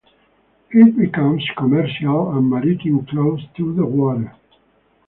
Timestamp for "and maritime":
2.35-3.05